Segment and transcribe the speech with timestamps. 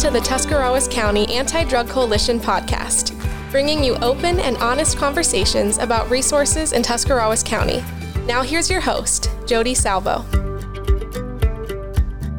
[0.00, 3.14] to the Tuscarawas County Anti Drug Coalition podcast,
[3.50, 7.84] bringing you open and honest conversations about resources in Tuscarawas County.
[8.24, 10.24] Now, here's your host, Jody Salvo.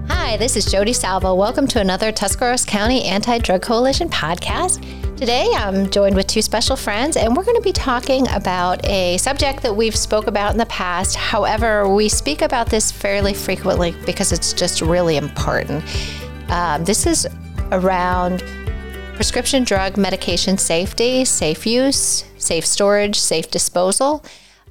[0.07, 1.35] Hi, this is Jody Salvo.
[1.35, 4.83] Welcome to another Tuscarawas County Anti Drug Coalition podcast.
[5.15, 9.19] Today, I'm joined with two special friends, and we're going to be talking about a
[9.19, 11.15] subject that we've spoke about in the past.
[11.15, 15.83] However, we speak about this fairly frequently because it's just really important.
[16.49, 17.27] Um, this is
[17.71, 18.43] around
[19.15, 24.23] prescription drug medication safety, safe use, safe storage, safe disposal.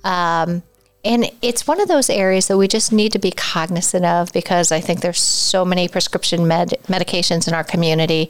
[0.05, 0.63] Um,
[1.05, 4.71] and it's one of those areas that we just need to be cognizant of because
[4.71, 8.29] I think there's so many prescription med- medications in our community.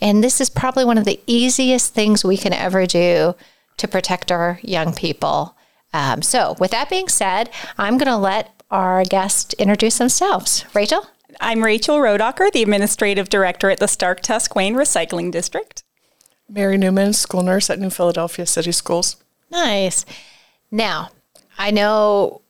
[0.00, 3.36] And this is probably one of the easiest things we can ever do
[3.76, 5.54] to protect our young people.
[5.92, 10.64] Um, so, with that being said, I'm going to let our guests introduce themselves.
[10.74, 11.06] Rachel?
[11.40, 15.82] I'm Rachel Rodacher, the Administrative Director at the Stark Tusquane Recycling District.
[16.48, 19.16] Mary Newman, school nurse at New Philadelphia City Schools.
[19.50, 20.06] Nice.
[20.70, 21.10] Now,
[21.58, 22.40] I know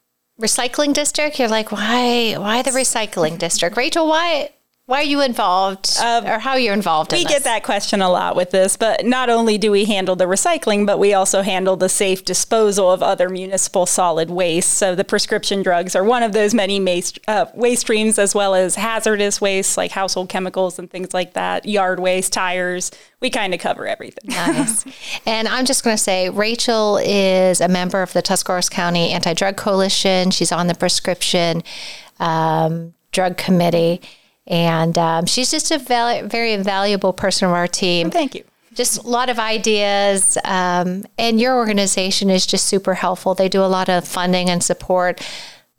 [0.41, 1.39] recycling district.
[1.39, 2.35] You're like, why?
[2.39, 4.07] Why the recycling district, Rachel?
[4.07, 4.51] Why?
[4.89, 7.13] Why are you involved, um, or how are you involved?
[7.13, 10.17] We in get that question a lot with this, but not only do we handle
[10.17, 14.73] the recycling, but we also handle the safe disposal of other municipal solid waste.
[14.73, 18.55] So the prescription drugs are one of those many waste, uh, waste streams, as well
[18.55, 22.91] as hazardous waste like household chemicals and things like that, yard waste, tires.
[23.21, 24.31] We kind of cover everything.
[24.31, 24.87] nice.
[25.27, 29.35] And I'm just going to say, Rachel is a member of the Tuscarawas County Anti
[29.35, 30.31] Drug Coalition.
[30.31, 31.63] She's on the prescription
[32.21, 34.01] um, drug committee
[34.49, 38.11] and um, she's just a val- very valuable person of our team.
[38.11, 38.45] thank you.
[38.75, 43.35] Just a lot of ideas, um, and your organization is just super helpful.
[43.35, 45.21] They do a lot of funding and support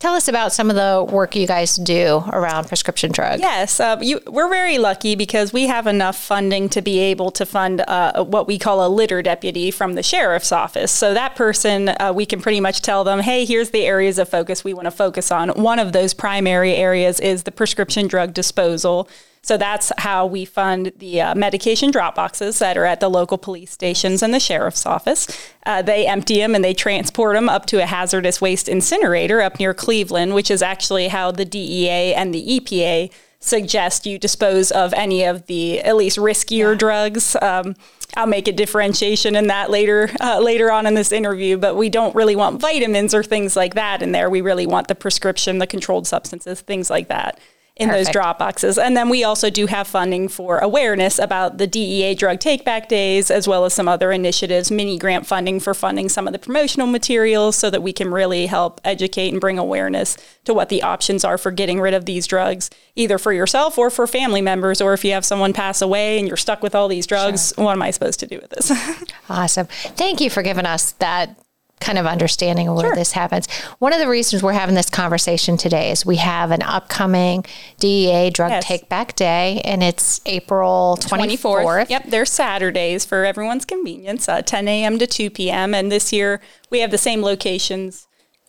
[0.00, 3.42] Tell us about some of the work you guys do around prescription drugs.
[3.42, 7.44] Yes, uh, you, we're very lucky because we have enough funding to be able to
[7.44, 10.90] fund uh, what we call a litter deputy from the sheriff's office.
[10.90, 14.30] So that person, uh, we can pretty much tell them, hey, here's the areas of
[14.30, 15.50] focus we want to focus on.
[15.50, 19.06] One of those primary areas is the prescription drug disposal.
[19.42, 23.38] So that's how we fund the uh, medication drop boxes that are at the local
[23.38, 25.26] police stations and the sheriff's office.
[25.64, 29.58] Uh, they empty them and they transport them up to a hazardous waste incinerator up
[29.58, 33.10] near Cleveland, which is actually how the DEA and the EPA
[33.42, 36.78] suggest you dispose of any of the at least riskier yeah.
[36.78, 37.34] drugs.
[37.40, 37.74] Um,
[38.16, 41.88] I'll make a differentiation in that later uh, later on in this interview, but we
[41.88, 44.28] don't really want vitamins or things like that in there.
[44.28, 47.40] We really want the prescription, the controlled substances, things like that
[47.80, 48.06] in Perfect.
[48.06, 48.76] those drop boxes.
[48.76, 52.90] And then we also do have funding for awareness about the DEA drug take back
[52.90, 56.38] days, as well as some other initiatives, mini grant funding for funding some of the
[56.38, 60.82] promotional materials so that we can really help educate and bring awareness to what the
[60.82, 64.82] options are for getting rid of these drugs, either for yourself or for family members,
[64.82, 67.64] or if you have someone pass away and you're stuck with all these drugs, sure.
[67.64, 68.70] what am I supposed to do with this?
[69.30, 69.66] awesome.
[69.96, 71.38] Thank you for giving us that
[71.80, 72.94] kind of understanding of where sure.
[72.94, 73.50] this happens.
[73.78, 77.44] One of the reasons we're having this conversation today is we have an upcoming
[77.78, 78.64] DEA Drug yes.
[78.64, 81.38] Take Back Day, and it's April 24th.
[81.38, 81.90] 24th.
[81.90, 84.98] Yep, they're Saturdays for everyone's convenience, uh, 10 a.m.
[84.98, 85.74] to 2 p.m.
[85.74, 88.06] And this year we have the same locations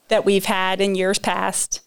[0.09, 1.81] that we've had in years past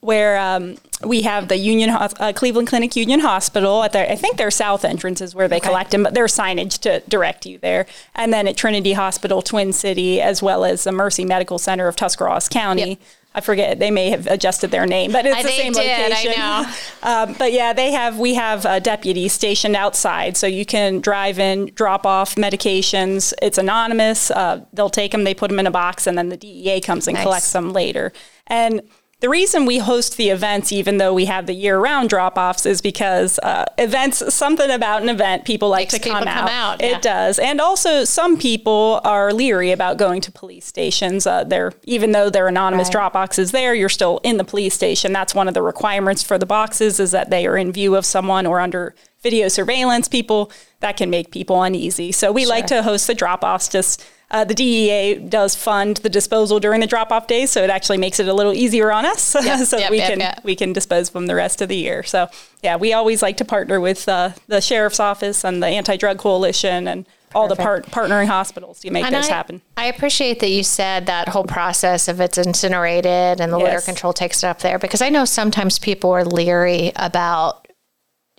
[0.00, 4.36] where um, we have the Union uh, Cleveland Clinic Union Hospital at their I think
[4.36, 5.68] their south entrance is where they okay.
[5.68, 7.86] collect them, but there's signage to direct you there.
[8.14, 11.96] And then at Trinity Hospital, Twin City, as well as the Mercy Medical Center of
[11.96, 12.90] Tuscarawas County.
[12.90, 12.98] Yep.
[13.32, 16.74] I forget they may have adjusted their name, but it's I, the same did, location.
[17.02, 21.38] Um, but yeah, they have we have a deputy stationed outside, so you can drive
[21.38, 23.32] in, drop off medications.
[23.40, 24.30] It's anonymous.
[24.30, 27.06] Uh, they'll take them, they put them in a box, and then the DEA comes
[27.08, 27.22] and nice.
[27.22, 28.12] collects them later.
[28.48, 28.82] And
[29.20, 32.64] the reason we host the events, even though we have the year round drop offs,
[32.64, 36.48] is because uh, events, something about an event, people like Makes to come, out.
[36.48, 36.82] come out.
[36.82, 37.38] It does.
[37.38, 41.26] And also, some people are leery about going to police stations.
[41.26, 42.92] Uh, they're, even though they're anonymous right.
[42.92, 45.12] drop boxes there, you're still in the police station.
[45.12, 48.06] That's one of the requirements for the boxes is that they are in view of
[48.06, 50.50] someone or under video surveillance people.
[50.80, 52.10] That can make people uneasy.
[52.10, 52.48] So we sure.
[52.48, 56.80] like to host the drop offs just uh, the DEA does fund the disposal during
[56.80, 59.78] the drop-off days, so it actually makes it a little easier on us, yep, so
[59.78, 62.02] yep, we yep, can we can dispose of them the rest of the year.
[62.02, 62.28] So
[62.62, 66.86] yeah, we always like to partner with uh, the sheriff's office and the anti-drug coalition
[66.86, 67.86] and all Perfect.
[67.86, 69.62] the part- partnering hospitals to make and this I, happen.
[69.76, 73.64] I appreciate that you said that whole process of it's incinerated and the yes.
[73.64, 77.59] litter control takes it up there because I know sometimes people are leery about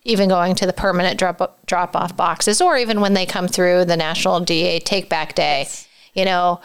[0.04, 3.86] even going to the permanent drop drop off boxes, or even when they come through
[3.86, 5.68] the National DA Take Back Day.
[6.14, 6.62] You know,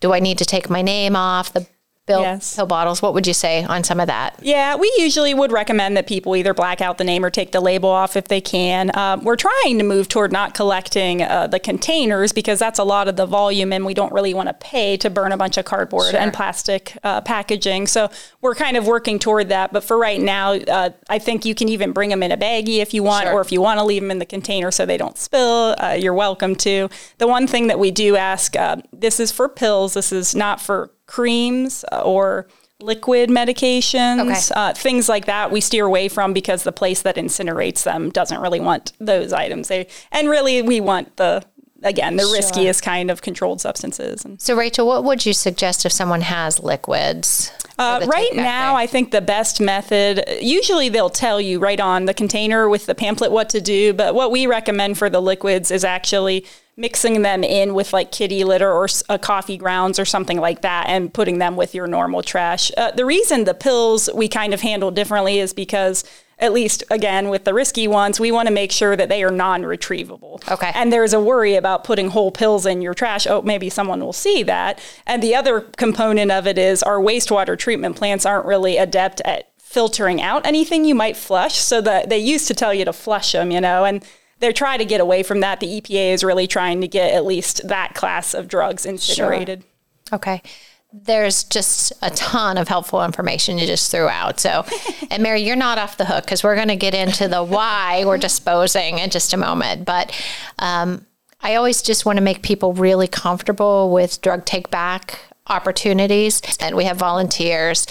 [0.00, 1.66] do I need to take my name off the
[2.06, 2.54] pill, Yes.
[2.56, 3.00] pill bottles.
[3.00, 4.38] What would you say on some of that?
[4.42, 7.60] Yeah, we usually would recommend that people either black out the name or take the
[7.60, 8.96] label off if they can.
[8.96, 13.08] Um, we're trying to move toward not collecting uh, the containers because that's a lot
[13.08, 15.64] of the volume, and we don't really want to pay to burn a bunch of
[15.64, 16.20] cardboard Sure.
[16.20, 17.86] and plastic uh, packaging.
[17.86, 18.10] So
[18.42, 19.72] we're kind of working toward that.
[19.72, 22.78] But for right now, uh, I think you can even bring them in a baggie
[22.78, 23.34] if you want, Sure.
[23.34, 25.96] or if you want to leave them in the container so they don't spill, uh,
[25.98, 26.88] you're welcome to.
[27.18, 30.60] The one thing that we do ask uh, this is for pills, this is not
[30.60, 32.46] for creams uh, or
[32.80, 34.20] liquid medications,
[34.50, 34.54] Okay.
[34.60, 35.50] uh, things like that.
[35.50, 39.68] We steer away from because the place that incinerates them doesn't really want those items.
[39.68, 41.44] They and really we want the
[41.84, 44.24] again the riskiest kind of controlled substances.
[44.24, 47.50] And So, Rachel, what would you suggest if someone has liquids?
[47.78, 48.76] uh, right now?
[48.76, 52.94] I think the best method, usually they'll tell you right on the container with the
[52.94, 56.46] pamphlet what to do, but what we recommend for the liquids is actually
[56.76, 60.60] mixing them in with like kitty litter or s- uh, coffee grounds or something like
[60.62, 62.70] that and putting them with your normal trash.
[62.76, 66.04] Uh, the reason the pills we kind of handle differently is because
[66.38, 69.30] at least again with the risky ones, we want to make sure that they are
[69.30, 70.50] non-retrievable.
[70.50, 70.70] Okay.
[70.74, 73.26] And there's a worry about putting whole pills in your trash.
[73.26, 74.80] Oh, maybe someone will see that.
[75.06, 79.50] And the other component of it is our wastewater treatment plants aren't really adept at
[79.58, 81.56] filtering out anything you might flush.
[81.56, 84.04] So that they used to tell you to flush them, you know, and
[84.40, 85.60] they're trying to get away from that.
[85.60, 89.62] The EPA is really trying to get at least that class of drugs incinerated.
[90.08, 90.16] Sure.
[90.16, 90.42] Okay.
[90.96, 94.38] There's just a ton of helpful information you just threw out.
[94.38, 94.64] So,
[95.10, 98.04] and Mary, you're not off the hook because we're going to get into the why
[98.06, 99.84] we're disposing in just a moment.
[99.84, 100.16] But
[100.60, 101.04] um,
[101.40, 105.18] I always just want to make people really comfortable with drug take back
[105.48, 106.40] opportunities.
[106.60, 107.88] And we have volunteers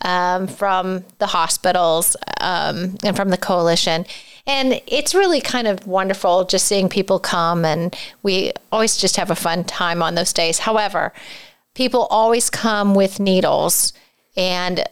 [0.00, 4.06] um, from the hospitals um, and from the coalition.
[4.46, 9.30] And it's really kind of wonderful just seeing people come, and we always just have
[9.30, 10.60] a fun time on those days.
[10.60, 11.12] However,
[11.76, 13.92] people always come with needles
[14.36, 14.82] and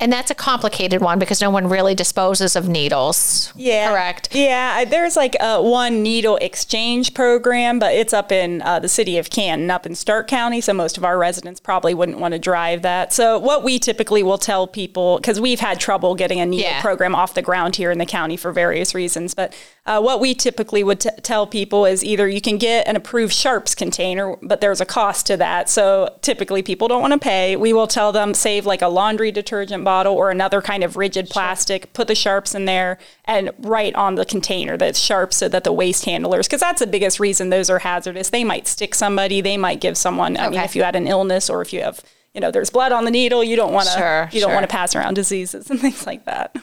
[0.00, 3.52] and that's a complicated one because no one really disposes of needles.
[3.56, 3.90] Yeah.
[3.90, 4.32] Correct.
[4.32, 4.84] Yeah.
[4.84, 9.28] There's like a one needle exchange program, but it's up in uh, the city of
[9.28, 10.60] Canton, up in Stark County.
[10.60, 13.12] So most of our residents probably wouldn't want to drive that.
[13.12, 16.80] So what we typically will tell people, because we've had trouble getting a needle Yeah.
[16.80, 19.52] program off the ground here in the county for various reasons, but
[19.88, 23.32] uh, what we typically would t- tell people is either you can get an approved
[23.32, 25.70] Sharps container, but there's a cost to that.
[25.70, 27.56] So typically people don't want to pay.
[27.56, 31.30] We will tell them save like a laundry detergent bottle or another kind of rigid
[31.30, 35.48] plastic, put the Sharps in there and write on the container that it's Sharps so
[35.48, 38.28] that the waste handlers, because that's the biggest reason those are hazardous.
[38.28, 41.48] They might stick somebody, they might give someone, I mean, if you had an illness
[41.48, 42.02] or if you have,
[42.34, 44.64] you know, there's blood on the needle, you don't want to, Sure, you don't want
[44.64, 46.54] to pass around diseases and things like that.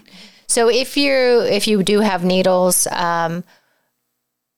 [0.47, 3.43] So if you if you do have needles, um,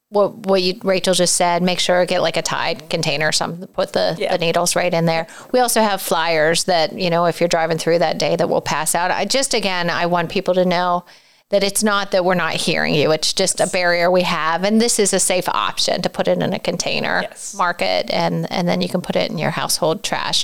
[0.10, 3.68] what what you Rachel just said, make sure get like a tied container or something.
[3.68, 4.32] Put the, Yeah.
[4.32, 5.28] the needles right in there.
[5.52, 8.62] We also have flyers that you know if you're driving through that day that will
[8.62, 9.12] pass out.
[9.12, 11.04] I just again I want people to know
[11.50, 13.12] that it's not that we're not hearing you.
[13.12, 16.38] It's just a barrier we have, and this is a safe option to put it
[16.42, 17.54] in a container, Yes.
[17.56, 20.44] mark it, and and then you can put it in your household trash.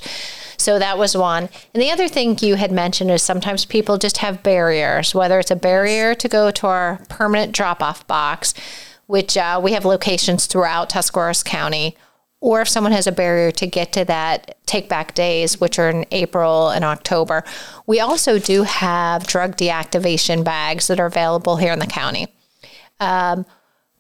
[0.55, 1.49] So that was one.
[1.73, 5.51] And the other thing you had mentioned is sometimes people just have barriers, whether it's
[5.51, 8.53] a barrier to go to our permanent drop off box,
[9.07, 11.97] which uh, we have locations throughout Tuscarawas County,
[12.43, 15.89] or if someone has a barrier to get to that take back days, which are
[15.89, 17.41] in April and October.
[17.87, 22.27] We also do have drug deactivation bags that are available here in the county
[22.99, 23.45] A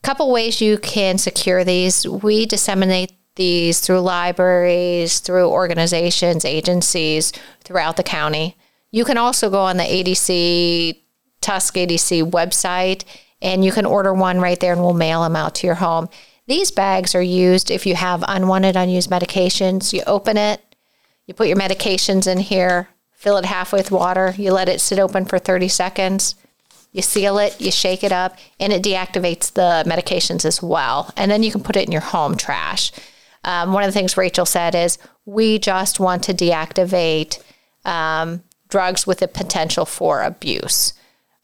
[0.03, 2.05] couple ways you can secure these.
[2.05, 7.31] We disseminate these through libraries, through organizations, agencies
[7.63, 8.57] throughout the county.
[8.91, 10.99] You can also go on the ADC,
[11.41, 13.05] Tusc ADC website,
[13.41, 16.09] and you can order one right there and we'll mail them out to your home.
[16.45, 19.93] These bags are used if you have unwanted, unused medications.
[19.93, 20.61] You open it,
[21.25, 24.99] you put your medications in here, fill it half with water, you let it sit
[24.99, 26.35] open for 30 seconds.
[26.91, 31.11] You seal it, you shake it up, and it deactivates the medications as well.
[31.17, 32.91] And then you can put it in your home trash.
[33.43, 37.41] Um, one of the things Rachel said is we just want to deactivate
[37.83, 40.93] um, drugs with a potential for abuse.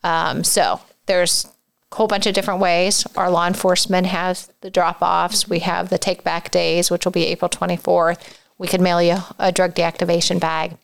[0.04, 1.48] Um, so there's
[1.92, 3.06] whole bunch of different ways.
[3.16, 5.48] Our law enforcement has the drop offs.
[5.48, 8.20] We have the take back days, which will be April 24th.
[8.58, 10.78] We could mail you a drug deactivation bag.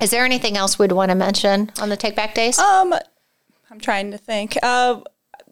[0.00, 2.58] Is there anything else we'd want to mention on the take back days?
[2.58, 2.94] Um,
[3.70, 4.56] I'm trying to think.
[4.62, 5.00] Uh,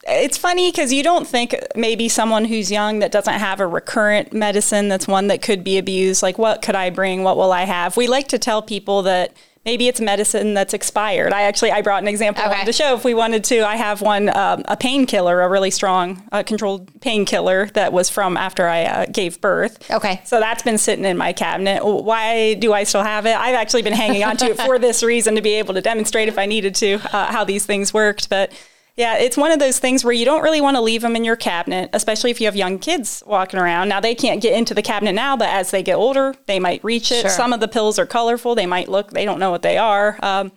[0.05, 4.33] it's funny because you don't think maybe someone who's young that doesn't have a recurrent
[4.33, 6.23] medicine that's one that could be abused.
[6.23, 7.23] Like, what could I bring?
[7.23, 7.97] What will I have?
[7.97, 11.33] We like to tell people that maybe it's medicine that's expired.
[11.33, 12.61] I actually I brought an example Okay.
[12.61, 13.61] on the show if we wanted to.
[13.67, 18.37] I have one um, a painkiller, a really strong uh, controlled painkiller that was from
[18.37, 19.91] after I uh, gave birth.
[19.91, 20.21] Okay.
[20.25, 21.85] So that's been sitting in my cabinet.
[21.85, 23.37] Why do I still have it?
[23.37, 26.29] I've actually been hanging on to it for this reason to be able to demonstrate
[26.29, 28.29] if I needed to uh, how these things worked.
[28.29, 28.53] But
[28.97, 31.25] yeah, it's one of those things where you don't really want to leave them in
[31.25, 33.89] your cabinet, especially if you have young kids walking around.
[33.89, 36.85] Now they can't get into the cabinet now, but as they get older, they might
[36.85, 37.23] reach it.
[37.23, 37.31] Sure.
[37.31, 38.55] Some of the pills are colorful.
[38.55, 40.19] They might look, they don't know what they are.
[40.23, 40.53] Um,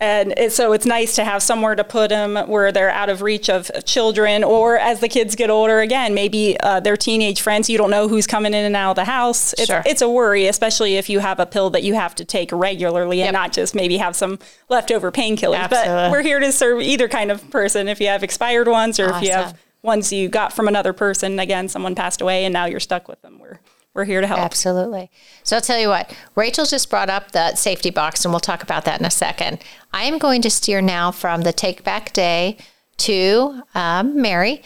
[0.00, 3.20] and it, so it's nice to have somewhere to put them where they're out of
[3.22, 7.68] reach of children, or as the kids get older, again, maybe uh, their teenage friends.
[7.68, 9.52] You don't know who's coming in and out of the house.
[9.54, 9.82] It's, Sure.
[9.84, 13.18] it's a worry, especially if you have a pill that you have to take regularly
[13.18, 13.26] Yep.
[13.28, 14.38] and not just maybe have some
[14.70, 15.68] leftover painkillers.
[15.68, 17.86] But we're here to serve either kind of person.
[17.88, 21.38] If you have expired ones, or if you have ones you got from another person,
[21.38, 23.38] again, someone passed away and now you're stuck with them.
[23.38, 23.58] We're
[23.94, 24.40] we're here to help.
[24.40, 25.10] Absolutely.
[25.42, 28.62] So I'll tell you what, Rachel just brought up the safety box, and we'll talk
[28.62, 29.58] about that in a second.
[29.92, 32.58] I am going to steer now from the take back day
[32.98, 34.62] to um, Mary.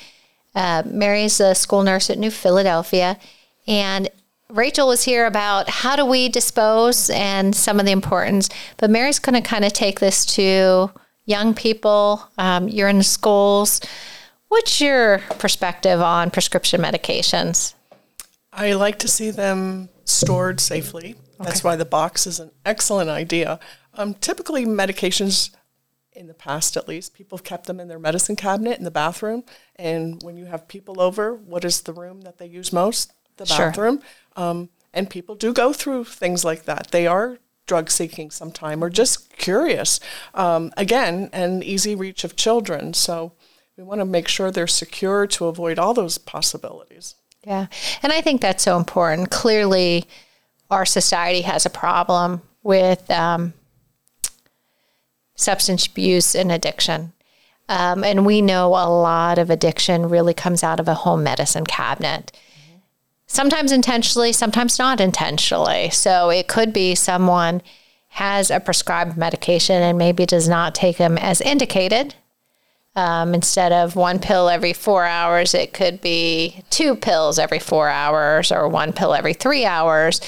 [0.54, 3.18] Uh, Mary's a school nurse at New Philadelphia,
[3.66, 4.10] and
[4.50, 9.18] Rachel was here about how do we dispose and some of the importance, but Mary's
[9.18, 10.90] going to kind of take this to
[11.24, 12.28] young people.
[12.36, 13.80] Um, you're in schools.
[14.48, 17.74] What's your perspective on prescription medications?
[18.54, 21.16] I like to see them stored safely.
[21.40, 23.58] That's why the box is an excellent idea.
[23.94, 25.50] Um, typically, medications,
[26.12, 28.90] in the past at least, people have kept them in their medicine cabinet in the
[28.90, 29.42] bathroom.
[29.76, 33.12] And when you have people over, what is the room that they use most?
[33.36, 33.66] The Sure.
[33.66, 34.00] bathroom.
[34.36, 36.88] Um, and people do go through things like that.
[36.92, 39.98] They are drug seeking sometime or just curious.
[40.34, 42.94] Um, again, an easy reach of children.
[42.94, 43.32] So
[43.76, 47.16] we want to make sure they're secure to avoid all those possibilities.
[47.46, 47.66] Yeah.
[48.02, 49.30] And I think that's so important.
[49.30, 50.06] Clearly,
[50.70, 53.52] our society has a problem with um,
[55.34, 57.12] substance abuse and addiction.
[57.68, 61.64] Um, and we know a lot of addiction really comes out of a home medicine
[61.64, 62.32] cabinet.
[63.26, 65.90] Sometimes intentionally, sometimes not intentionally.
[65.90, 67.62] So it could be someone
[68.08, 72.14] has a prescribed medication and maybe does not take them as indicated.
[72.96, 77.88] Um, instead of one pill every four hours, it could be two pills every four
[77.88, 80.20] hours or one pill every three hours.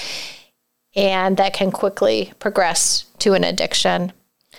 [0.97, 4.13] And that can quickly progress to an addiction.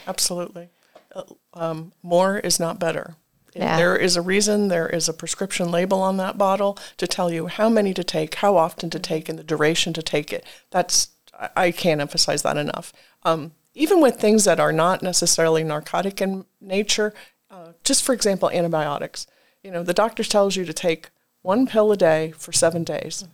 [0.08, 0.70] Absolutely.
[1.14, 1.24] Uh,
[1.54, 3.16] Um, more is not better.
[3.56, 3.76] Yeah.
[3.78, 7.48] There is a reason, there is a prescription label on that bottle to tell you
[7.48, 10.46] how many to take, how often to take, and the duration to take it.
[10.70, 12.94] That's, I- I can't emphasize that enough.
[13.24, 17.14] Um, even with things that are not necessarily narcotic in nature,
[17.50, 19.28] uh, just for example, antibiotics.
[19.64, 21.10] You know, the doctor tells you to take
[21.42, 23.26] one pill a day for seven days.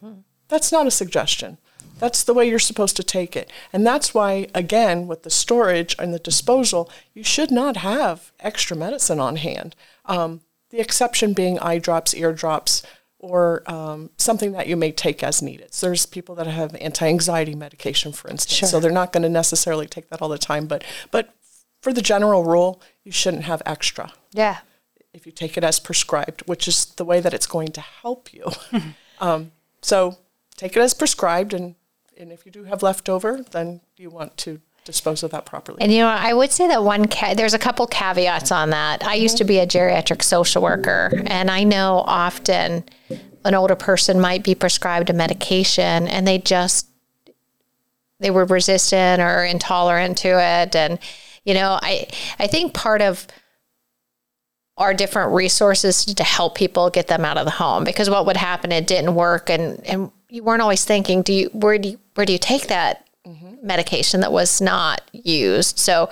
[0.47, 1.57] That's not a suggestion.
[1.99, 3.51] That's the way you're supposed to take it.
[3.71, 8.75] And that's why, again, with the storage and the disposal, you should not have extra
[8.75, 9.75] medicine on hand.
[10.05, 12.83] Um, the exception being eye drops, ear drops,
[13.19, 15.73] or um, something that you may take as needed.
[15.73, 19.87] So there's people that have anti-anxiety medication, for instance, so they're not going to necessarily
[19.87, 20.65] take that all the time.
[20.67, 21.33] But but
[21.83, 24.59] for the general rule, you shouldn't have extra Yeah.
[25.13, 28.33] if you take it as prescribed, which is the way that it's going to help
[28.33, 28.45] you.
[29.19, 30.17] um, so
[30.55, 31.75] take it as prescribed, and,
[32.17, 35.79] and if you do have leftover, then you want to dispose of that properly.
[35.81, 39.05] And you know, I would say that one ca- there's a couple caveats on that.
[39.05, 42.85] I used to be a geriatric social worker, and I know often
[43.43, 46.87] an older person might be prescribed a medication and they just
[48.19, 50.97] they were resistant or intolerant to it and
[51.43, 52.07] you know, I
[52.39, 53.27] I think part of
[54.77, 58.37] our different resources to help people get them out of the home because what would
[58.37, 61.99] happen it didn't work and and you weren't always thinking do you where do you
[62.15, 63.55] where do you take that mm-hmm.
[63.65, 65.77] medication that was not used?
[65.77, 66.09] So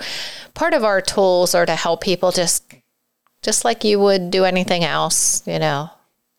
[0.54, 2.74] part of our tools are to help people just
[3.42, 5.90] just like you would do anything else you know.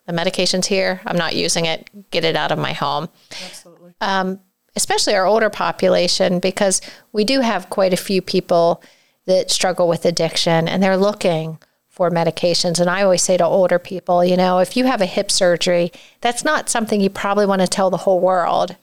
[0.05, 1.00] The medication's here.
[1.05, 1.89] I'm not using it.
[2.12, 3.07] Get it out of my home.
[3.45, 3.93] Absolutely.
[4.01, 4.41] Um,
[4.75, 8.82] especially our older population, because we do have quite a few people
[9.25, 12.80] that struggle with addiction and they're looking for medications.
[12.80, 15.92] And I always say to older people, you know, if you have a hip surgery,
[16.22, 18.75] that's not something you probably want to tell the whole world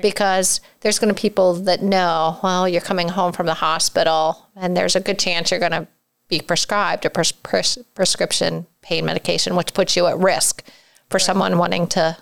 [0.00, 4.46] because there's going to be people that know, well, you're coming home from the hospital
[4.56, 5.88] and there's a good chance you're going to
[6.28, 10.64] be prescribed a pres- pres- prescription pain medication, which puts you at risk
[11.10, 12.16] for someone wanting to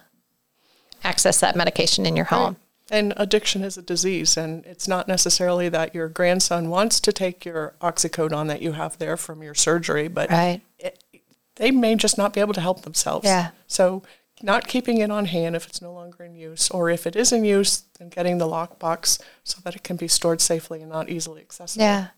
[1.05, 2.57] access that medication in your home.
[2.91, 7.45] And addiction is a disease, and it's not necessarily that your grandson wants to take
[7.45, 10.61] your oxycodone that you have there from your surgery, but Right.
[10.79, 11.03] it,
[11.57, 13.25] they may just not be able to help themselves.
[13.27, 13.51] Yeah.
[13.69, 14.03] So
[14.43, 17.31] not keeping it on hand if it's no longer in use, or if it is
[17.31, 21.09] in use, then getting the lockbox so that it can be stored safely and not
[21.09, 21.85] easily accessible.
[21.85, 22.09] Yeah.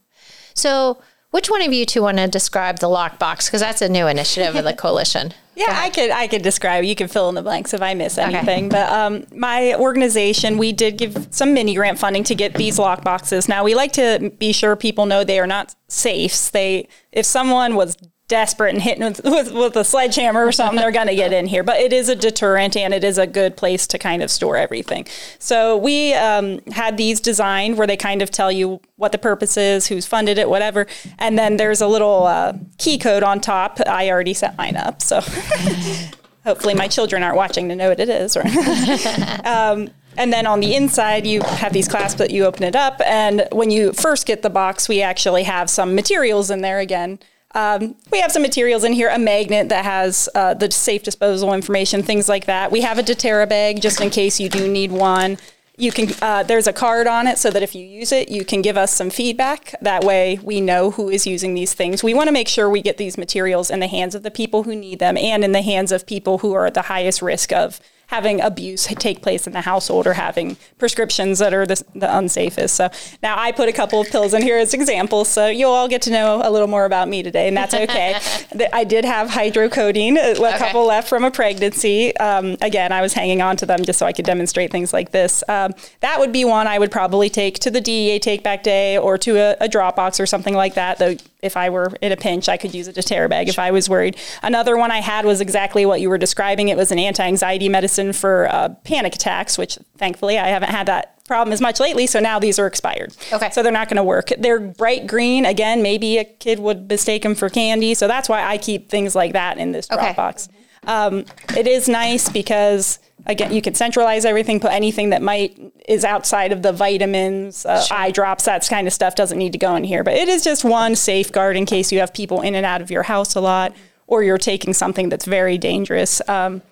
[0.55, 1.03] So,
[1.33, 3.47] which one of you two want to describe the lockbox?
[3.47, 5.35] Because that's a new initiative of the coalition.
[5.55, 6.85] Yeah, I could I could describe.
[6.85, 8.69] You can fill in the blanks if I miss anything.
[8.71, 13.05] But um, my organization, we did give some mini grant funding to get these lock
[13.05, 13.49] boxes.
[13.49, 16.51] Now we like to be sure people know they are not safes.
[16.51, 17.97] They if someone was
[18.33, 21.47] desperate and hitting with, with, with a sledgehammer or something, they're going to get in
[21.47, 21.63] here.
[21.63, 24.57] But it is a deterrent and it is a good place to kind of store
[24.57, 25.07] everything.
[25.39, 29.59] So we um, had these designed where they kind of tell you what the purpose
[29.59, 30.87] is, who's funded it, whatever.
[31.19, 33.79] And then there's a little uh, key code on top.
[33.87, 35.03] I already set mine up.
[35.03, 35.21] So
[36.45, 38.35] hopefully my children aren't watching to know what it is.
[39.45, 42.99] um, and then on the inside, you have these clasps that you open it up.
[43.05, 47.19] And when you first get the box, we actually have some materials in there again
[47.55, 51.53] um, we have some materials in here, a magnet that has uh, the safe disposal
[51.53, 52.73] information, things like that.
[52.73, 55.39] We have a Deterra bag just in case you do need one.
[55.77, 58.45] You can uh, there's a card on it so that if you use it, you
[58.45, 59.75] can give us some feedback.
[59.81, 62.03] That way, we know who is using these things.
[62.05, 64.65] We want to make sure we get these materials in the hands of the people
[64.65, 67.53] who need them and in the hands of people who are at the highest risk
[67.53, 67.81] of
[68.13, 72.71] having abuse take place in the household or having prescriptions that are the, the unsafest.
[72.71, 72.91] So
[73.23, 76.03] now I put a couple of pills in here as examples, so you'll all get
[76.03, 78.19] to know a little more about me today, and that's okay.
[78.73, 80.59] I did have hydrocodone, a okay.
[80.59, 82.15] couple left from a pregnancy.
[82.19, 85.11] Um, again, I was hanging on to them just so I could demonstrate things like
[85.11, 85.43] this.
[85.49, 88.99] Um, that would be one I would probably take to the DEA take back day
[88.99, 90.99] or to a, a Dropbox or something like that.
[90.99, 93.73] Though if I were in a pinch, I could use a Deterra bag if I
[93.73, 94.17] was worried.
[94.43, 96.69] Another one I had was exactly what you were describing.
[96.69, 101.25] It was an anti-anxiety medicine for uh, panic attacks, which thankfully I haven't had that
[101.27, 102.07] problem as much lately.
[102.07, 103.17] So now these are expired.
[103.33, 103.51] Okay.
[103.51, 104.31] So they're not going to work.
[104.39, 105.45] They're bright green.
[105.45, 107.95] Again, maybe a kid would mistake them for candy.
[107.95, 110.13] So that's why I keep things like that in this okay.
[110.13, 110.49] Dropbox.
[110.87, 111.25] Um,
[111.57, 116.53] it is nice because again, you can centralize everything, put anything that might is outside
[116.53, 117.97] of the vitamins, uh, sure.
[117.97, 120.05] eye drops, that kind of stuff doesn't need to go in here.
[120.05, 122.91] But it is just one safeguard in case you have people in and out of
[122.91, 123.75] your house a lot,
[124.07, 126.21] or you're taking something that's very dangerous.
[126.29, 126.63] Um,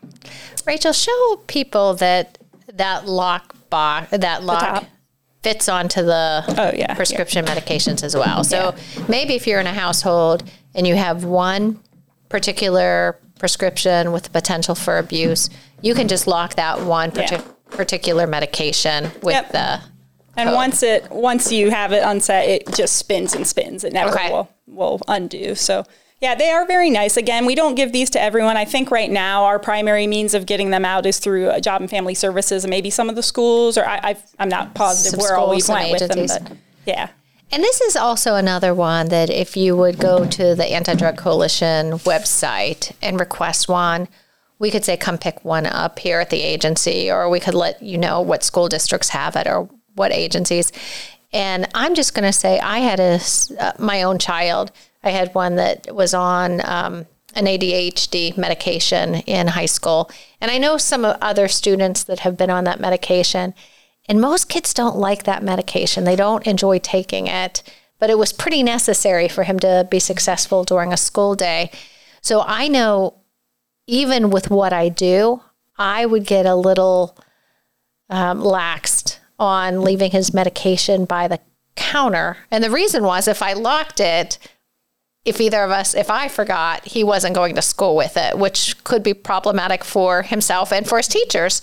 [0.67, 2.39] Rachel, show people that
[2.75, 4.85] that lock box, that lock
[5.43, 7.55] fits onto the oh, yeah, prescription yeah.
[7.55, 8.45] medications as well.
[8.45, 9.05] So yeah.
[9.09, 11.81] maybe if you're in a household and you have one
[12.29, 15.49] particular prescription with the potential for abuse,
[15.83, 17.43] you can just lock that one yeah.
[17.71, 19.53] particular medication with yep.
[19.53, 19.81] the.
[20.37, 20.55] And code.
[20.55, 23.85] once it once you have it unset, it just spins and spins.
[23.85, 24.31] It never okay.
[24.31, 25.55] will will undo.
[25.55, 25.85] So
[26.21, 27.17] yeah, they are very nice.
[27.17, 28.57] Again, we don't give these to everyone.
[28.57, 31.89] I think right now our primary means of getting them out is through Job and
[31.91, 35.37] Family Services and maybe some of the schools, or I, am not positive some where
[35.37, 36.27] all we went with them.
[36.27, 37.09] But yeah.
[37.53, 41.17] And this is also another one that if you would go to the Anti Drug
[41.17, 44.07] Coalition website and request one,
[44.61, 47.83] we could say, come pick one up here at the agency, or we could let
[47.83, 50.71] you know what school districts have it or what agencies.
[51.33, 53.19] And I'm just going to say, I had a,
[53.59, 54.71] uh, my own child.
[55.03, 60.11] I had one that was on um, an ADHD medication in high school.
[60.43, 63.55] And I know some other students that have been on that medication.
[64.09, 67.63] And most kids don't like that medication, they don't enjoy taking it.
[67.99, 71.71] But it was pretty necessary for him to be successful during a school day.
[72.23, 73.20] So I know
[73.91, 75.43] even with what I do,
[75.77, 77.19] I would get a little
[78.09, 81.41] um, laxed on leaving his medication by the
[81.75, 82.37] counter.
[82.53, 84.39] And the reason was if I locked it,
[85.25, 88.83] if either of us, if I forgot, he wasn't going to school with it, which
[88.85, 91.61] could be problematic for himself and for his teachers.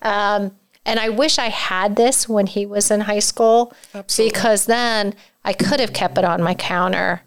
[0.00, 4.32] Um, and I wish I had this when he was in high school Absolutely.
[4.32, 7.20] because then I could have kept it on my counter.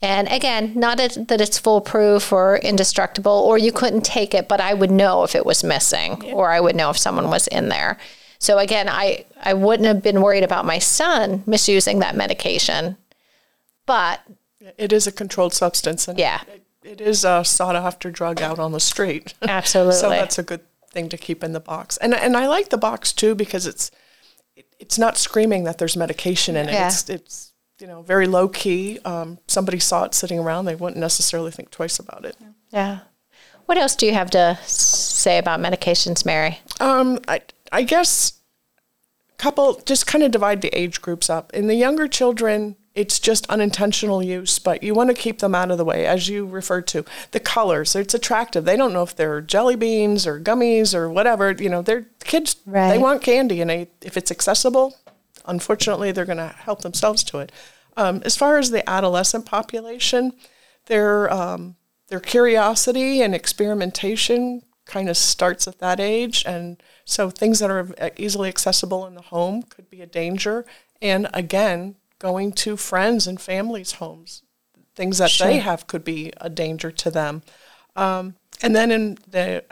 [0.00, 4.72] And again, not that it's foolproof or indestructible, or you couldn't take it, but I
[4.72, 6.34] would know if it was missing, yeah.
[6.34, 7.98] or I would know if someone was in there.
[8.38, 12.96] So again, I, I wouldn't have been worried about my son misusing that medication,
[13.86, 14.20] but
[14.76, 18.60] it is a controlled substance, and yeah, it, it is a sought after drug out
[18.60, 19.34] on the street.
[19.42, 19.94] Absolutely.
[19.94, 21.96] so that's a good thing to keep in the box.
[21.96, 23.90] And and I like the box too because it's
[24.54, 26.72] it, it's not screaming that there's medication in it.
[26.72, 26.86] Yeah.
[26.86, 27.47] It's it's
[27.80, 28.98] you know very low key.
[29.04, 32.36] Um, somebody saw it sitting around, they wouldn't necessarily think twice about it.
[32.70, 33.00] Yeah.
[33.66, 36.60] What else do you have to say about medications, Mary?
[36.80, 38.34] Um, I I guess
[39.36, 41.52] couple just kind of divide the age groups up.
[41.54, 45.70] In the younger children, it's just unintentional use, but you want to keep them out
[45.70, 47.04] of the way, as you referred to.
[47.30, 48.64] The colors, it's attractive.
[48.64, 51.52] They don't know if they're jelly beans or gummies or whatever.
[51.52, 52.56] You know, they're kids.
[52.66, 52.90] Right.
[52.90, 54.96] They want candy, and they, if it's accessible,
[55.48, 57.50] unfortunately, they're going to help themselves to it.
[57.96, 60.32] Um, as far as the adolescent population,
[60.86, 61.76] their um,
[62.08, 66.44] their curiosity and experimentation kind of starts at that age.
[66.46, 70.64] And so things that are easily accessible in the home could be a danger.
[71.00, 74.42] And again, going to friends and families' homes,
[74.94, 75.46] things that sure.
[75.46, 77.42] they have could be a danger to them.
[77.94, 79.64] Um, and then in the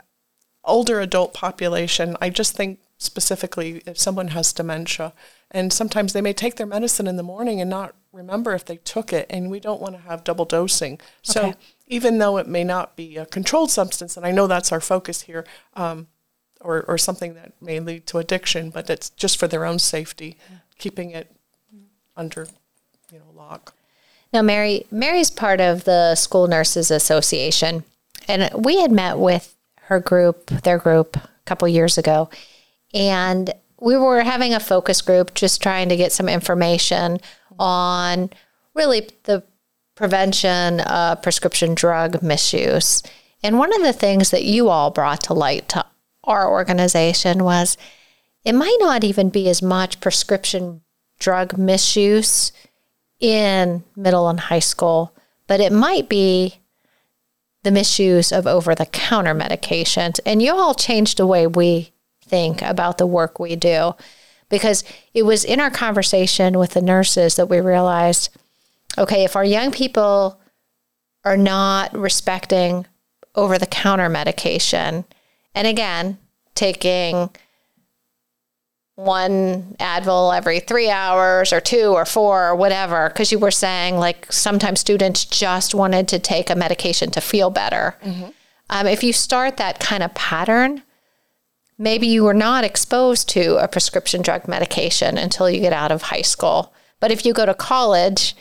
[0.63, 5.13] older adult population, I just think specifically if someone has dementia,
[5.51, 8.77] and sometimes they may take their medicine in the morning and not remember if they
[8.77, 10.99] took it, and we don't want to have double dosing.
[11.21, 11.57] So okay.
[11.87, 15.21] even though it may not be a controlled substance, and I know that's our focus
[15.21, 16.07] here, um,
[16.61, 20.37] or, or something that may lead to addiction, but it's just for their own safety,
[20.77, 21.31] keeping it
[22.15, 22.47] under,
[23.11, 23.73] you know, lock.
[24.33, 27.83] Now, Mary, Mary's part of the School Nurses Association,
[28.27, 32.29] and we had met with her group, their group, a couple years ago,
[32.93, 37.19] and we were having a focus group just trying to get some information
[37.59, 38.29] on
[38.73, 39.43] really the
[39.95, 43.03] prevention of prescription drug misuse.
[43.43, 45.85] And one of the things that you all brought to light to
[46.23, 47.77] our organization was
[48.43, 50.81] it might not even be as much prescription
[51.19, 52.51] drug misuse
[53.19, 55.15] in middle and high school,
[55.47, 56.59] but it might be
[57.63, 60.19] the misuse of over the counter medications.
[60.25, 61.91] And you all changed the way we
[62.27, 63.93] think about the work we do
[64.49, 68.29] because it was in our conversation with the nurses that we realized
[68.97, 70.39] okay, if our young people
[71.23, 72.87] are not respecting
[73.35, 75.05] over the counter medication,
[75.53, 76.17] and again,
[76.55, 77.29] taking
[78.95, 83.97] one Advil every three hours or two or four or whatever, because you were saying
[83.97, 87.95] like sometimes students just wanted to take a medication to feel better.
[88.03, 88.29] Mm-hmm.
[88.69, 90.81] Um, if you start that kind of pattern,
[91.77, 96.03] maybe you were not exposed to a prescription drug medication until you get out of
[96.03, 96.73] high school.
[96.99, 98.35] But if you go to college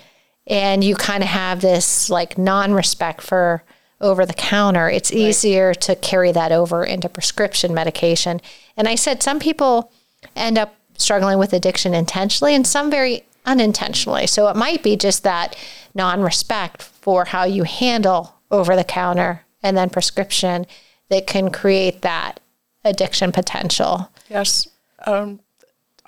[0.46, 3.62] and you kind of have this like non respect for
[4.00, 5.20] over the counter, it's right.
[5.20, 8.40] easier to carry that over into prescription medication.
[8.76, 9.92] And I said some people
[10.34, 14.26] end up struggling with addiction intentionally and some very unintentionally.
[14.26, 15.56] So it might be just that
[15.94, 20.66] non respect for how you handle over the counter and then prescription
[21.08, 22.40] that can create that
[22.86, 24.10] addiction potential.
[24.28, 24.68] Yes.
[25.06, 25.40] Um,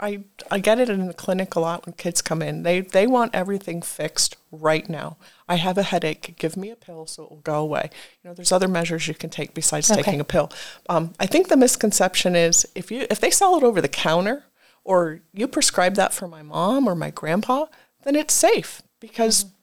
[0.00, 2.62] I, I get it in the clinic a lot when kids come in.
[2.62, 5.16] They, they want everything fixed right now.
[5.48, 6.36] I have a headache.
[6.38, 7.90] Give me a pill so it will go away.
[8.22, 10.02] You know, there's other measures you can take besides okay.
[10.02, 10.52] taking a pill.
[10.88, 14.44] Um, I think the misconception is if you if they sell it over the counter
[14.84, 17.66] or you prescribe that for my mom or my grandpa,
[18.04, 19.54] then it's safe because mm-hmm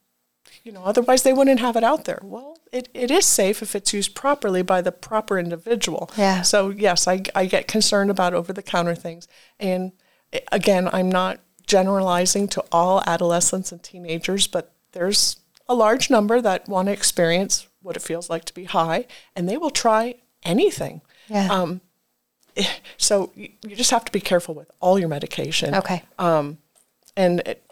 [0.65, 2.19] you know, otherwise they wouldn't have it out there.
[2.23, 6.09] Well, it, it is safe if it's used properly by the proper individual.
[6.17, 6.41] Yeah.
[6.41, 9.27] So yes, I, I get concerned about over the counter things.
[9.59, 9.91] And
[10.33, 15.37] eh, again, I'm not generalizing to all adolescents and teenagers, but there's
[15.69, 19.47] a large number that want to experience what it feels like to be high, and
[19.47, 21.01] they will try anything.
[21.27, 21.47] Yeah.
[21.47, 21.81] Um,
[22.57, 22.65] eh,
[22.97, 25.75] so you, you just have to be careful with all your medication.
[25.75, 26.01] Okay.
[26.17, 26.57] Um,
[27.15, 27.64] and it,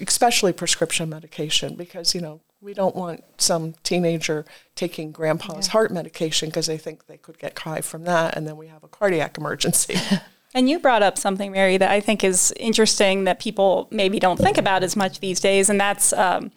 [0.00, 4.44] especially prescription medication, because, you know, we don't want some teenager
[4.76, 5.72] taking grandpa's yeah.
[5.72, 8.84] heart medication because they think they could get high from that, and then we have
[8.84, 9.96] a cardiac emergency.
[10.54, 14.36] And you brought up something, Mary, that I think is interesting that people maybe don't
[14.36, 16.52] think about as much these days, and that's um,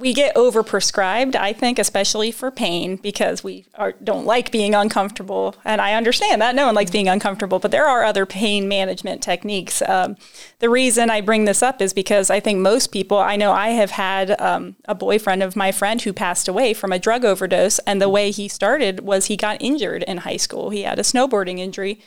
[0.00, 5.54] we get overprescribed, I think, especially for pain because we are, don't like being uncomfortable.
[5.62, 9.22] And I understand that no one likes being uncomfortable, but there are other pain management
[9.22, 9.82] techniques.
[9.82, 10.16] Um,
[10.58, 13.68] the reason I bring this up is because I think most people, I know I
[13.70, 17.78] have had um, a boyfriend of my friend who passed away from a drug overdose.
[17.80, 20.70] And the way he started was he got injured in high school.
[20.70, 22.00] He had a snowboarding injury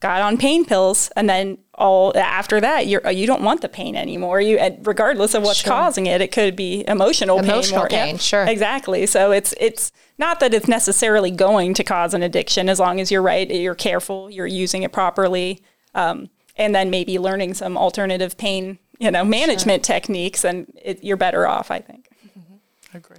[0.00, 3.96] got on pain pills and then all after that you're you don't want the pain
[3.96, 4.40] anymore.
[4.40, 5.72] You regardless of what's sure.
[5.72, 8.44] causing it it could be emotional, emotional pain, pain, sure.
[8.44, 9.06] Exactly.
[9.06, 13.10] So it's it's not that it's necessarily going to cause an addiction as long as
[13.10, 15.62] you're right you're careful you're using it properly
[15.94, 19.94] um, and then maybe learning some alternative pain you know management sure.
[19.94, 22.08] techniques and it, you're better off i think.
[22.26, 22.54] Mm-hmm.
[22.94, 23.18] i agree.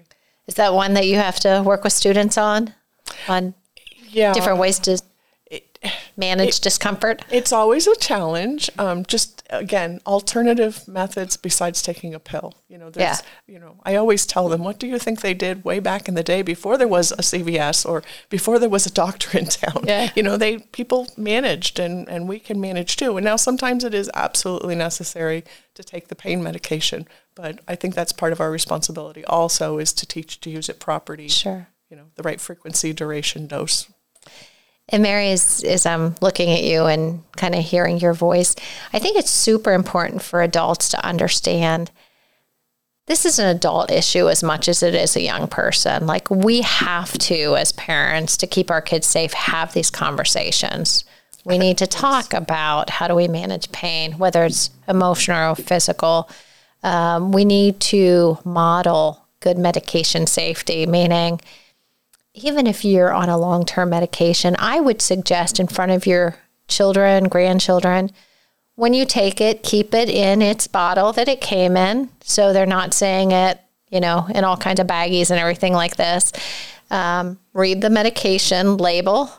[0.50, 2.74] Is that one that you have to work with students on?
[3.28, 3.54] On
[4.08, 4.34] yeah.
[4.34, 5.00] different ways to
[6.18, 7.24] manage it, discomfort?
[7.32, 8.70] It's always a challenge.
[8.78, 12.54] Um, just again, alternative methods besides taking a pill.
[12.68, 13.54] You know, there's, yeah.
[13.54, 16.16] you know, I always tell them, what do you think they did way back in
[16.16, 19.86] the day before there was a CVS or before there was a doctor in town?
[19.86, 20.12] Yeah.
[20.16, 23.18] You know, they people managed, and and we can manage too.
[23.18, 25.44] And now sometimes it is absolutely necessary
[25.76, 29.94] to take the pain medication, but I think that's part of our responsibility also is
[29.94, 31.30] to teach to use it properly.
[31.30, 31.68] Sure.
[31.90, 33.90] You know, the right frequency, duration, dose.
[34.92, 38.56] And Mary, as, I'm looking at you and kind of hearing your voice,
[38.92, 41.92] I think it's super important for adults to understand
[43.10, 46.06] this is an adult issue as much as it is a young person.
[46.06, 51.06] Like we have to, as parents, to keep our kids safe, have these conversations.
[51.44, 56.30] We need to talk about how do we manage pain, whether it's emotional or physical.
[56.84, 61.42] Um, we need to model good medication safety, meaning
[62.34, 66.38] even if you're on a long term medication, I would suggest in front of your
[66.68, 68.12] children, grandchildren,
[68.76, 72.10] when you take it, keep it in its bottle that it came in.
[72.22, 75.98] So they're not saying it, you know, in all kinds of baggies and everything like
[75.98, 76.32] this.
[76.90, 79.32] Um, read the medication label.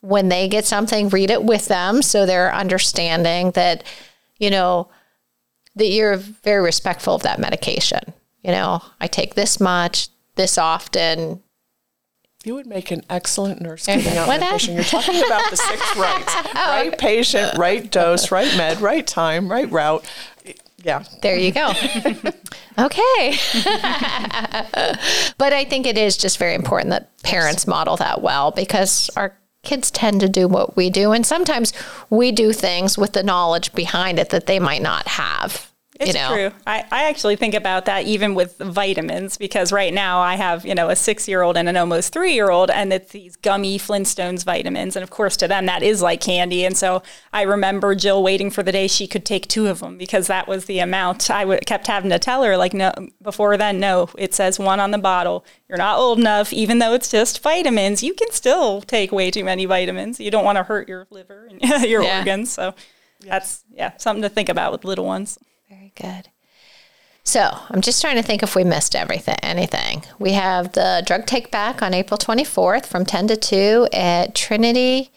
[0.00, 3.84] When they get something, read it with them so they're understanding that,
[4.38, 4.88] you know,
[5.76, 8.00] that you're very respectful of that medication.
[8.42, 11.42] You know, I take this much, this often,
[12.44, 14.74] you would make an excellent nurse giving out medication.
[14.74, 19.50] You're talking about the six rights: oh, right patient, right dose, right med, right time,
[19.50, 20.04] right route.
[20.82, 21.68] Yeah, There you go.
[22.78, 23.36] okay.
[25.36, 29.36] but I think it is just very important that parents model that well because our
[29.62, 31.12] kids tend to do what we do.
[31.12, 31.74] And sometimes
[32.08, 35.69] we do things with the knowledge behind it that they might not have.
[36.00, 36.28] It's you know?
[36.34, 36.50] true.
[36.66, 40.74] I, I actually think about that even with vitamins because right now I have, you
[40.74, 43.78] know, a six year old and an almost three year old, and it's these gummy
[43.78, 44.96] Flintstones vitamins.
[44.96, 46.64] And of course, to them, that is like candy.
[46.64, 47.02] And so
[47.34, 50.48] I remember Jill waiting for the day she could take two of them because that
[50.48, 51.30] was the amount.
[51.30, 54.80] I w- kept having to tell her, like, no, before then, no, it says one
[54.80, 55.44] on the bottle.
[55.68, 59.44] You're not old enough, even though it's just vitamins, you can still take way too
[59.44, 60.18] many vitamins.
[60.18, 62.18] You don't want to hurt your liver and your Yeah.
[62.20, 62.50] organs.
[62.50, 62.74] So
[63.20, 65.38] that's, yeah, something to think about with little ones.
[65.96, 66.28] Very good.
[67.22, 70.04] So I'm just trying to think if we missed everything, anything.
[70.18, 75.10] We have the drug take back on April 24th from 10 to 2 at Trinity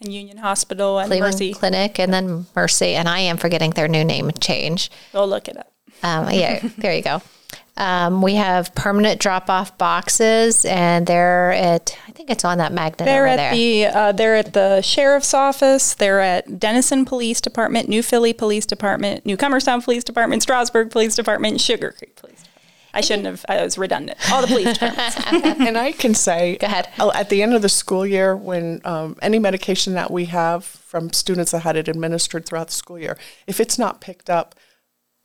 [0.00, 1.52] And Union Hospital and Cleveland Mercy.
[1.52, 2.94] Clinic and then Mercy.
[2.94, 4.90] And I am forgetting their new name change.
[5.12, 5.72] Go look it up.
[6.02, 7.20] Um, yeah, there you go.
[7.76, 12.70] Um, we have permanent drop off boxes, and they're at, I think it's on that
[12.70, 13.52] magnet They're over at there.
[13.52, 15.94] the uh, they're at the sheriff's office.
[15.94, 21.58] They're at Dennison Police Department, New Philly Police Department, Newcomerstown Police Department, Strasburg Police Department,
[21.60, 22.42] Sugarcreek Police.
[22.42, 22.48] Department.
[22.94, 23.42] I shouldn't have.
[23.48, 24.18] I was redundant.
[24.30, 25.16] All the police departments.
[25.66, 26.90] and I can say, Go ahead.
[27.00, 30.62] uh, At the end of the school year, when um, any medication that we have
[30.66, 34.54] from students that had it administered throughout the school year, if it's not picked up,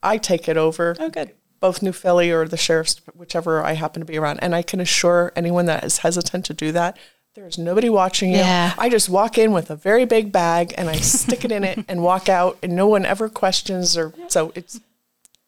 [0.02, 0.96] I take it over.
[0.98, 1.32] Oh, good.
[1.60, 4.80] Both New Philly or the sheriff's, whichever I happen to be around, and I can
[4.80, 6.98] assure anyone that is hesitant to do that.
[7.34, 8.38] There is nobody watching you.
[8.38, 8.74] Yeah.
[8.78, 11.86] I just walk in with a very big bag and I stick it in it
[11.88, 14.80] and walk out, and no one ever questions or so it's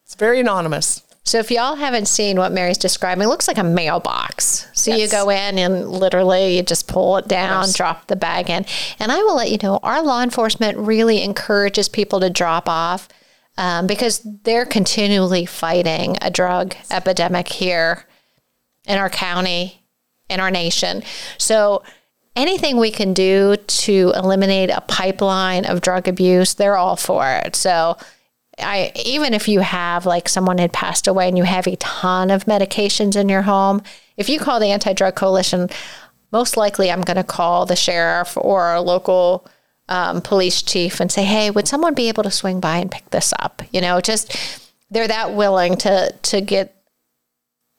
[0.04, 1.04] it's very anonymous.
[1.24, 4.68] So if y'all haven't seen what Mary's describing, it looks like a mailbox.
[4.74, 7.76] So you go in and literally you just pull it down, Yes.
[7.76, 8.66] drop the bag in.
[8.98, 13.08] And I will let you know, our law enforcement really encourages people to drop off
[13.60, 18.06] um, because they're continually fighting a drug epidemic here
[18.88, 19.86] in our county,
[20.30, 21.04] in our nation.
[21.38, 21.84] So
[22.38, 27.54] anything we can do to eliminate a pipeline of drug abuse, they're all for it.
[27.58, 27.98] So
[28.58, 32.32] I even if you have like someone had passed away and you have a ton
[32.32, 33.84] of medications in your home,
[34.16, 35.70] if you call the anti-drug coalition,
[36.32, 39.46] most likely I'm going to call the sheriff or a local
[39.90, 43.10] um, police chief and say, "Hey, would someone be able to swing by and pick
[43.10, 44.36] this up?" You know, just
[44.90, 46.76] they're that willing to to get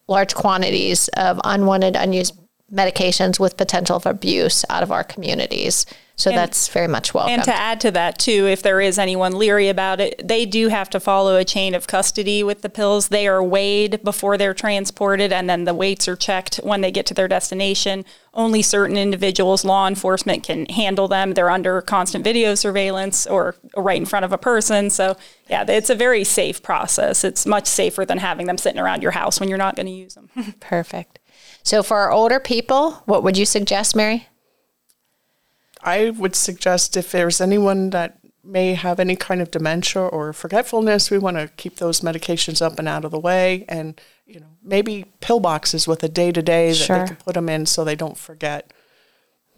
[0.08, 2.36] large quantities of unwanted, unused
[2.72, 5.86] medications with potential of abuse out of our communities.
[6.20, 7.32] So that's very much welcome.
[7.32, 10.68] And to add to that, too, if there is anyone leery about it, they do
[10.68, 13.08] have to follow a chain of custody with the pills.
[13.08, 17.06] They are weighed before they're transported, and then the weights are checked when they get
[17.06, 18.04] to their destination.
[18.34, 21.32] Only certain individuals, law enforcement, can handle them.
[21.32, 24.90] They're under constant video surveillance or right in front of a person.
[24.90, 25.16] So,
[25.48, 27.24] yeah, it's a very safe process.
[27.24, 29.92] It's much safer than having them sitting around your house when you're not going to
[29.92, 30.28] use them.
[30.60, 31.18] Perfect.
[31.62, 34.28] So for our older people, what would you suggest, Mary?
[35.82, 41.10] I would suggest if there's anyone that may have any kind of dementia or forgetfulness,
[41.10, 44.56] we want to keep those medications up and out of the way, and you know
[44.62, 47.84] maybe pill boxes with a day to day that they can put them in so
[47.84, 48.72] they don't forget.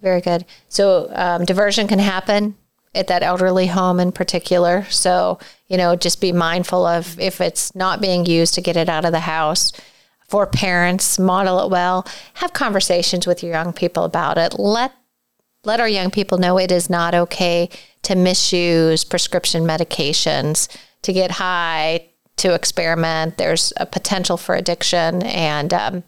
[0.01, 0.45] Very good.
[0.69, 2.57] So um, diversion can happen
[2.95, 4.85] at that elderly home in particular.
[4.91, 8.89] So, you know, just be mindful of if it's not being used to get it
[8.89, 9.73] out of the house.
[10.29, 12.07] For parents, model it well.
[12.35, 14.59] Have conversations with your young people about it.
[14.59, 14.93] Let
[15.65, 17.69] let our young people know it is not okay
[18.03, 20.69] to misuse prescription medications,
[21.03, 23.37] to get high, to experiment.
[23.37, 26.05] There's a potential for addiction, and um,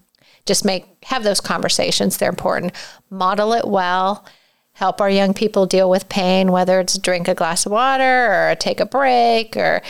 [0.47, 2.17] just make have those conversations.
[2.17, 2.73] They're important.
[3.11, 4.25] Model it well.
[4.73, 8.57] Help our young people deal with pain, whether it's drink a glass of water or
[8.57, 9.83] take a break or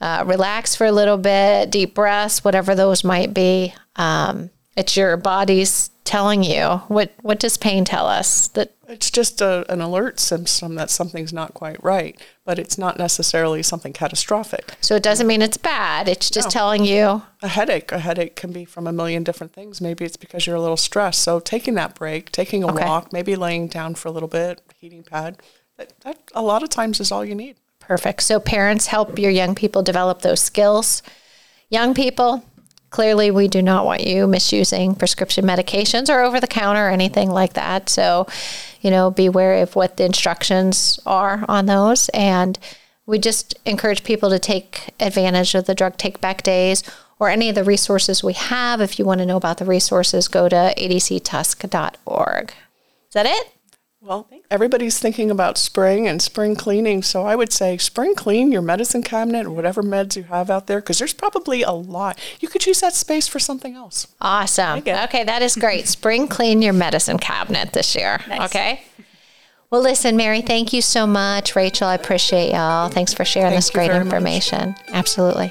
[0.00, 3.72] uh, relax for a little bit, deep breaths, whatever those might be.
[3.94, 6.64] Um, it's your body's telling you.
[6.88, 8.48] What what does pain tell us?
[8.48, 12.98] That It's just a, an alert symptom that something's not quite right, but it's not
[12.98, 14.74] necessarily something catastrophic.
[14.80, 16.08] so it doesn't mean it's bad.
[16.08, 16.50] It's just No.
[16.50, 17.22] telling you.
[17.42, 19.80] A headache, a headache can be from a million different things.
[19.80, 21.20] Maybe it's because you're a little stressed.
[21.22, 22.84] So taking that break, taking a Okay.
[22.84, 25.36] walk, maybe laying down for a little bit, heating pad,
[25.78, 27.56] that, that a lot of times is all you need.
[27.78, 28.22] Perfect.
[28.22, 31.02] So parents help your young people develop those skills.
[31.70, 32.42] Young people,
[32.90, 37.30] clearly we do not want you misusing prescription medications or over the counter or anything
[37.30, 37.88] like that.
[37.88, 38.26] So,
[38.80, 42.58] you know, be wary of what the instructions are on those and
[43.06, 46.84] we just encourage people to take advantage of the drug take back days
[47.18, 48.80] or any of the resources we have.
[48.80, 52.50] If you want to know about the resources, go to adctusc.org.
[52.50, 53.52] Is that it?
[54.02, 58.62] Well, everybody's thinking about spring and spring cleaning, so I would say spring clean your
[58.62, 62.18] medicine cabinet or whatever meds you have out there because there's probably a lot.
[62.40, 64.06] You could use that space for something else.
[64.18, 64.78] Awesome.
[64.78, 65.86] Okay, that is great.
[65.86, 68.20] Spring clean your medicine cabinet this year.
[68.30, 68.82] Okay.
[69.68, 71.54] Well, listen, Mary, thank you so much.
[71.54, 72.88] Rachel, I appreciate y'all.
[72.88, 74.06] Thanks for sharing Thank this great very much.
[74.06, 74.74] information.
[74.88, 75.48] Absolutely.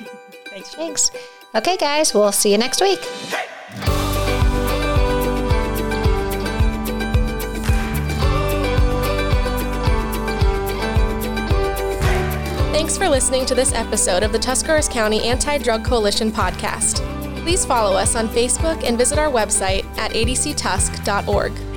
[0.50, 0.74] Thanks.
[0.74, 1.12] Thanks.
[1.54, 4.09] Okay, guys, we'll see you next week.
[12.80, 17.02] Thanks for listening to this episode of the Tuscarawas County Anti Drug Coalition podcast.
[17.42, 21.69] Please follow us on Facebook and visit our website at adctusc.org.